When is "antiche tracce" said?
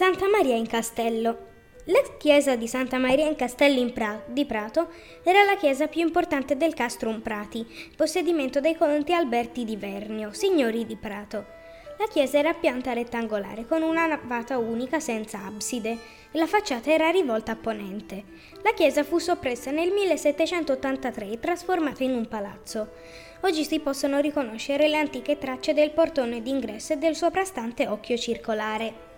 24.96-25.74